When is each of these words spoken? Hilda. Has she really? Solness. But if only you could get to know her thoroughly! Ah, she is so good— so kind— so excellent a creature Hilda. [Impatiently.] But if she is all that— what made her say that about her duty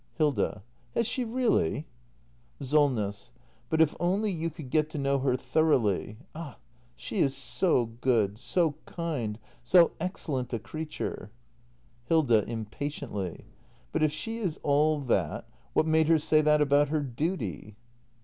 Hilda. 0.15 0.63
Has 0.95 1.05
she 1.05 1.23
really? 1.23 1.85
Solness. 2.59 3.33
But 3.69 3.81
if 3.81 3.93
only 3.99 4.31
you 4.31 4.49
could 4.49 4.71
get 4.71 4.89
to 4.89 4.97
know 4.97 5.19
her 5.19 5.37
thoroughly! 5.37 6.17
Ah, 6.33 6.57
she 6.95 7.19
is 7.19 7.37
so 7.37 7.85
good— 7.85 8.39
so 8.39 8.73
kind— 8.87 9.37
so 9.73 9.91
excellent 9.99 10.53
a 10.53 10.57
creature 10.57 11.29
Hilda. 12.05 12.43
[Impatiently.] 12.49 13.45
But 13.91 14.01
if 14.01 14.11
she 14.11 14.39
is 14.39 14.59
all 14.63 14.99
that— 15.01 15.47
what 15.73 15.85
made 15.85 16.07
her 16.07 16.17
say 16.17 16.41
that 16.41 16.61
about 16.61 16.87
her 16.89 17.01
duty 17.03 17.75